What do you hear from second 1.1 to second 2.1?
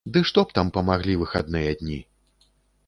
выхадныя дні?!